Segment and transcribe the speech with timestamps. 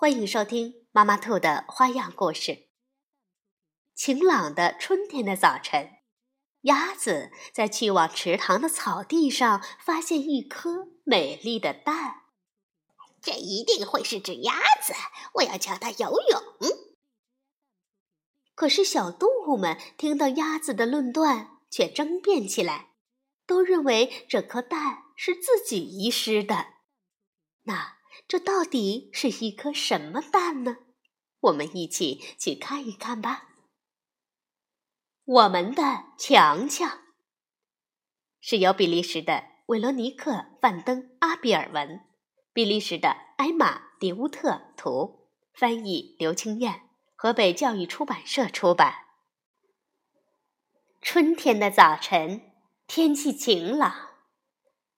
[0.00, 0.86] 欢迎收听。
[0.92, 2.68] 妈妈兔的花样故事。
[3.96, 5.90] 晴朗的春天的早晨，
[6.60, 12.26] 鸭子在去往池塘的草地上发现一颗美丽的蛋。
[13.20, 14.94] 这一定会是只鸭子，
[15.34, 16.42] 我要教它游泳。
[18.54, 22.92] 可是小动物们听到鸭子的论断，却争辩起来，
[23.44, 26.74] 都认为这颗蛋是自己遗失的。
[27.64, 30.78] 那这到底是一颗什么蛋呢？
[31.40, 33.44] 我们一起去看一看吧。
[35.24, 35.82] 我们的
[36.18, 37.02] 强强
[38.40, 42.00] 是由比利时的韦罗尼克·范登·阿比尔文，
[42.52, 49.04] 比利时的埃玛·迪乌特图，翻译刘清燕，河北教育出版社出版。
[51.02, 52.52] 春天的早晨，
[52.86, 53.94] 天气晴朗，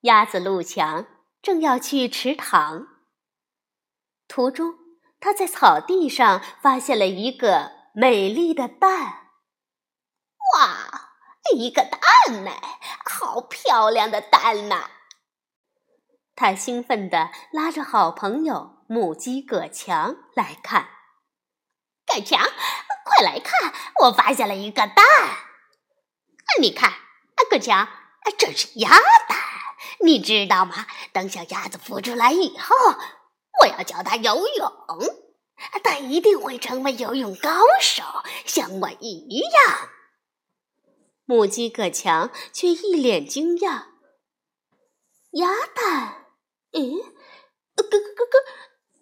[0.00, 1.06] 鸭子路强
[1.40, 2.88] 正要去池塘，
[4.36, 4.74] 途中。
[5.18, 9.30] 他在草地上发现了一个美丽的蛋，
[10.54, 11.12] 哇，
[11.56, 12.52] 一个蛋呢，
[13.06, 14.90] 好漂亮的蛋呐！
[16.34, 20.90] 他兴奋地拉着好朋友母鸡葛强来看。
[22.06, 25.02] 葛强，快来看，我发现了一个蛋！
[26.60, 26.92] 你看，
[27.50, 27.88] 葛强，
[28.36, 29.38] 这是鸭蛋，
[30.04, 30.86] 你知道吗？
[31.14, 32.76] 等小鸭子孵出来以后。
[33.70, 34.72] 我要教他游泳，
[35.82, 37.50] 他一定会成为游泳高
[37.80, 38.02] 手，
[38.44, 39.88] 像我一样。
[41.24, 43.86] 母鸡葛强却一脸惊讶
[45.32, 46.26] ：“鸭蛋？
[46.72, 46.96] 嗯，
[47.74, 48.26] 咯咯咯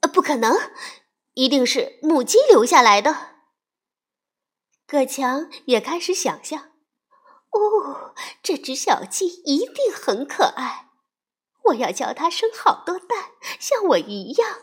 [0.00, 0.56] 咯，不可能，
[1.34, 3.34] 一定是母鸡留下来的。”
[4.86, 6.70] 葛强也开始想象
[7.50, 10.83] ：“哦，这只小鸡一定很可爱。”
[11.64, 14.58] 我要叫它生好多蛋，像我一样。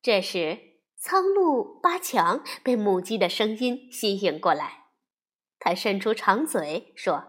[0.00, 0.58] 这时，
[0.96, 4.86] 苍鹭八强被母鸡的声音吸引过来，
[5.58, 7.24] 它伸出长嘴说：“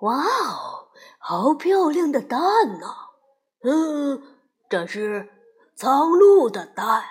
[0.00, 0.88] 哇哦，
[1.18, 2.40] 好漂亮的蛋
[2.80, 3.10] 呐！
[3.62, 4.22] 嗯，
[4.68, 5.30] 这是
[5.76, 7.04] 苍鹭的蛋，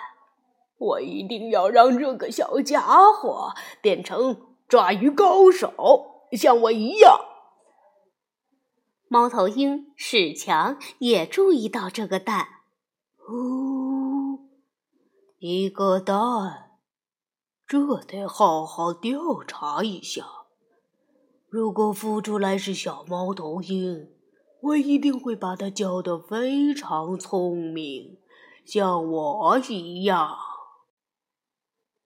[0.78, 2.80] 我一定要让这个小家
[3.12, 7.18] 伙变成抓鱼高手，像我一样。”
[9.08, 12.46] 猫头鹰史强也注意到这个蛋，
[13.28, 14.40] 哦，
[15.38, 16.78] 一个蛋，
[17.66, 20.24] 这得好好调查一下。
[21.48, 24.08] 如果孵出来是小猫头鹰，
[24.60, 28.18] 我一定会把它教得非常聪明，
[28.64, 30.36] 像我一样。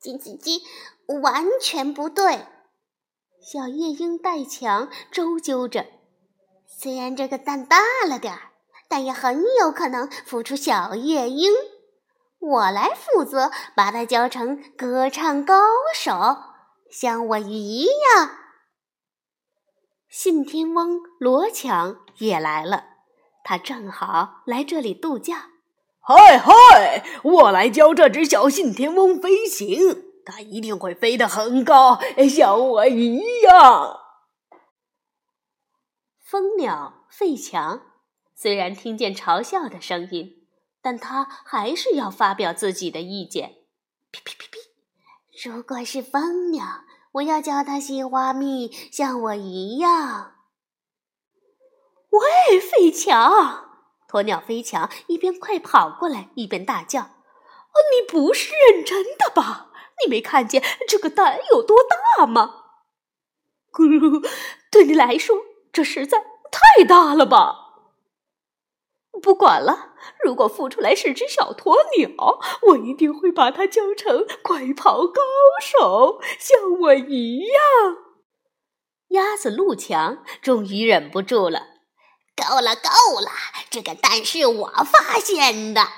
[0.03, 0.61] 叽叽叽，
[1.23, 2.47] 完全不对！
[3.41, 5.98] 小夜莺戴强周揪着。
[6.71, 8.53] 虽然这个蛋大了点儿，
[8.89, 11.51] 但也很有可能孵出小夜莺。
[12.39, 15.55] 我来负责把它教成歌唱高
[15.95, 16.12] 手，
[16.91, 18.31] 像我一样。
[20.09, 22.85] 信天翁罗强也来了，
[23.43, 25.49] 他正好来这里度假。
[26.00, 31.99] 嗨嗨，我来教这只小信天翁飞行，它一定会飞得很高，
[32.31, 34.00] 像我一样。
[36.31, 37.81] 蜂鸟费强
[38.34, 40.47] 虽然听见嘲笑的声音，
[40.83, 43.62] 但他还是要发表自己的意见。
[44.11, 45.49] 噼噼噼噼！
[45.49, 50.34] 如果是蜂鸟，我要教它吸花蜜，像我一样。
[52.11, 53.64] 喂，费强！
[54.06, 57.00] 鸵鸟飞强一边快跑过来，一边大叫
[57.73, 59.70] ：“哦，你不是认真的吧？
[60.05, 61.79] 你没看见这个蛋有多
[62.19, 62.64] 大吗？
[63.73, 64.29] 咕噜，
[64.70, 65.35] 对你来说。”
[65.73, 66.19] 这实在
[66.50, 67.67] 太大了吧！
[69.20, 72.38] 不管了，如果孵出来是只小鸵鸟，
[72.69, 75.20] 我一定会把它教成快跑高
[75.61, 77.97] 手，像我一样。
[79.09, 81.67] 鸭子路强终于忍不住了
[82.37, 83.31] ：“够了，够了！
[83.70, 85.88] 这个蛋是我发现的。”！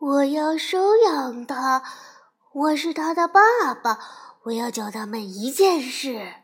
[0.00, 1.84] 我要收养它，
[2.54, 4.00] 我是它的爸爸，
[4.46, 6.41] 我要教它们一件事。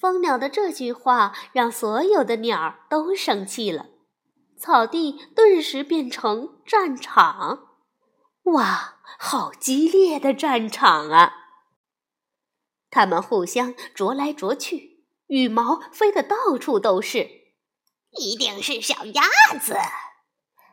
[0.00, 3.86] 蜂鸟的这句话让所有的鸟儿都生气了。
[4.56, 7.68] 草地顿时变成战场。
[8.44, 11.32] 哇，好激烈的战场啊！
[12.90, 17.28] 他们互相啄来啄去，羽毛飞得到处都是。
[18.18, 19.22] 一定是小鸭
[19.60, 19.76] 子，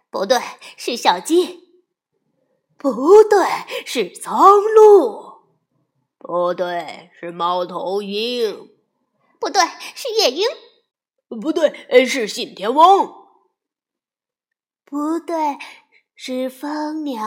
[0.10, 0.40] 不对，
[0.78, 1.68] 是小鸡。
[2.78, 3.46] 不对，
[3.86, 5.44] 是苍鹭。
[6.18, 8.77] 不对，是猫头鹰。
[9.40, 9.62] 不对，
[9.96, 10.48] 是夜莺。
[11.42, 13.28] 不对，是信天翁。
[14.86, 15.58] 不对，
[16.16, 17.24] 是蜂鸟。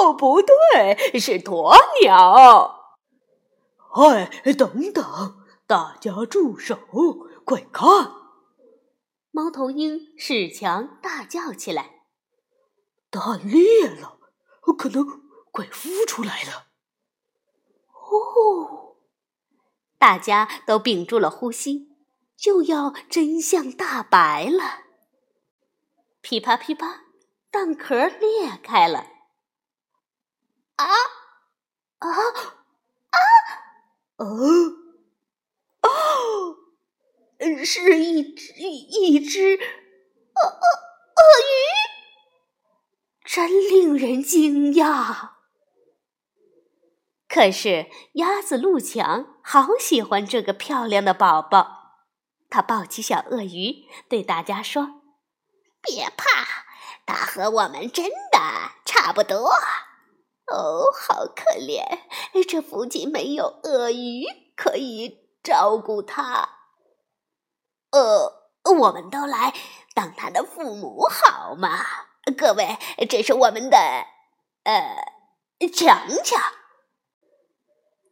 [0.00, 2.80] 哦，不对，是鸵鸟。
[3.94, 5.36] 哎，等等，
[5.66, 6.78] 大家住手！
[7.44, 8.12] 快看！
[9.32, 12.04] 猫头鹰史强大叫起来
[13.10, 14.18] ：“蛋裂了，
[14.78, 15.04] 可能
[15.50, 16.68] 快孵出来了！”
[17.92, 18.81] 哦，
[20.02, 21.94] 大家都屏住了呼吸，
[22.36, 24.80] 就要真相大白了。
[26.20, 27.04] 噼啪噼啪，
[27.52, 29.06] 蛋壳裂开了！
[30.74, 30.86] 啊
[31.98, 32.08] 啊
[33.10, 33.18] 啊！
[34.16, 34.26] 哦
[35.82, 36.56] 哦！
[37.64, 40.66] 是一只一只鳄鳄
[41.14, 41.54] 鳄鱼，
[43.24, 45.30] 真令人惊讶。
[47.32, 47.86] 可是
[48.16, 51.94] 鸭子陆强好喜欢这个漂亮的宝宝，
[52.50, 55.00] 他抱起小鳄鱼，对大家说
[55.80, 56.26] ：“别怕，
[57.06, 58.38] 它和我们真的
[58.84, 59.50] 差不多。”
[60.52, 62.00] 哦，好可怜，
[62.46, 66.50] 这附近没有鳄鱼可以照顾它。
[67.92, 69.54] 呃，我们都来
[69.94, 71.80] 当他的父母好吗？
[72.36, 72.76] 各位，
[73.08, 73.78] 这是我们的
[74.64, 76.38] 呃强强。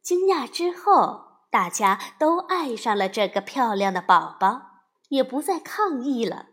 [0.03, 4.63] 惊讶之后，大家都爱上了这个漂亮的宝宝，
[5.09, 6.47] 也不再抗议了。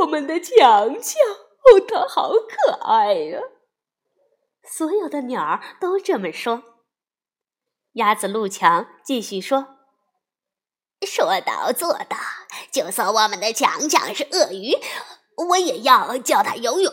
[0.00, 1.20] 我们的强强，
[1.64, 3.40] 哦，他好可爱呀！
[4.62, 6.62] 所有的鸟儿都这么说。
[7.94, 9.76] 鸭子陆强继续说。
[11.06, 12.16] 说到做到，
[12.70, 14.76] 就算我们的强强是鳄鱼，
[15.48, 16.92] 我也要教他游泳。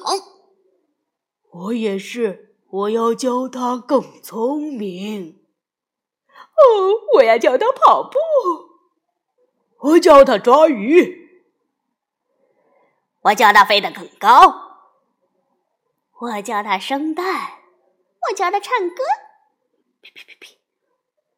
[1.51, 5.40] 我也是，我要教他更聪明。
[6.30, 8.18] 哦，我要教他跑步。
[9.80, 11.46] 我教他抓鱼。
[13.22, 14.31] 我教他飞得更高。
[16.19, 17.25] 我教他生蛋。
[18.30, 19.04] 我教他唱歌。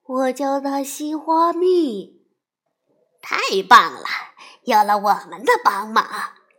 [0.04, 2.26] 我教他吸花蜜。
[3.22, 3.38] 太
[3.68, 4.06] 棒了！
[4.64, 6.06] 有了我们的帮忙，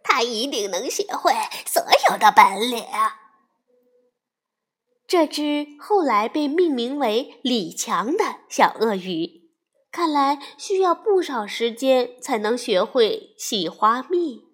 [0.03, 1.33] 他一定能学会
[1.67, 2.85] 所有的本领。
[5.11, 9.51] 这只后来被命名为李强的小鳄鱼，
[9.91, 14.45] 看来需要不少时间才能学会洗花蜜。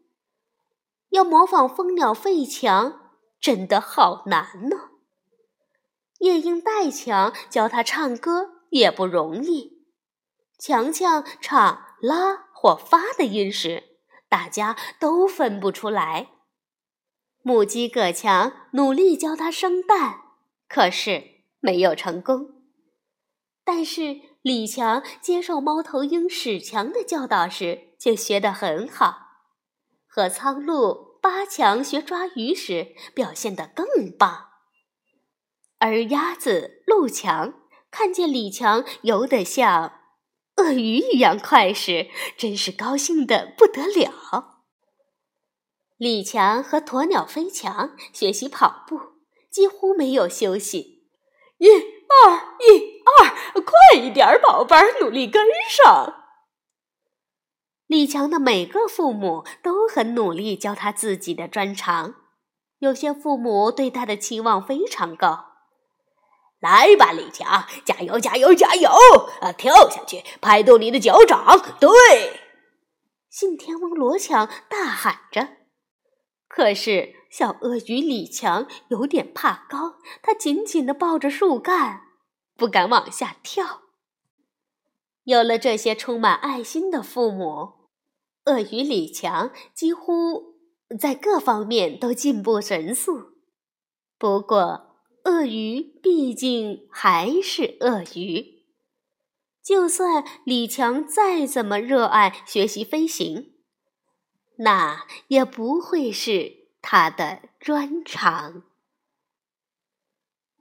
[1.11, 4.77] 要模仿蜂鸟费强，真的好难呢。
[6.21, 9.85] 夜莺戴强教他唱歌也不容易，
[10.59, 11.83] 强强唱。
[12.01, 13.85] 拉或发的音时，
[14.29, 16.29] 大家都分不出来。
[17.43, 20.21] 母鸡葛强努力教它生蛋，
[20.69, 22.63] 可是没有成功。
[23.65, 29.17] 但是李强接受猫头鹰史强的教导时，就学得很好。
[30.07, 34.47] 和苍鹭八强学抓鱼时，表现得更棒。
[35.79, 37.55] 而鸭子陆强
[37.91, 40.01] 看见李强游得像。
[40.57, 42.09] 鳄鱼一样快时，
[42.39, 44.63] 真是高兴的不得了。
[45.99, 48.99] 李强和鸵鸟飞强学习跑步，
[49.57, 51.07] 几乎没有休息。
[51.57, 56.25] 一二一二，快一点，宝贝儿，努力跟上。
[57.87, 62.17] 李强的每个父母都很努力教他自己的专长，
[62.81, 65.47] 有些父母对他的期望非常高。
[66.61, 68.91] 来吧，李强，加油，加油，加油！
[69.41, 71.59] 啊，跳下去，拍动你的脚掌。
[71.81, 71.89] 对，
[73.31, 75.56] 信天翁罗强大喊着。
[76.57, 82.05] 可是小鳄鱼李强有点怕高，他紧紧地抱着树干，
[82.57, 83.83] 不敢往下跳。
[85.25, 87.91] 有了这些充满爱心的父母，
[88.47, 90.55] 鳄鱼李强几乎
[90.99, 93.35] 在各方面都进步神速。
[94.17, 98.63] 不过，鳄鱼毕竟还是鳄鱼，
[99.63, 103.53] 就算李强再怎么热爱学习飞行，
[104.57, 108.63] 那也不会是他的专长。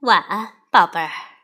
[0.02, 1.35] 晚安，宝贝儿。